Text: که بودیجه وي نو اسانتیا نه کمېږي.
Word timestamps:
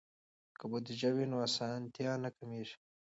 که 0.57 0.65
بودیجه 0.71 1.09
وي 1.15 1.25
نو 1.31 1.37
اسانتیا 1.47 2.11
نه 2.23 2.29
کمېږي. 2.37 2.75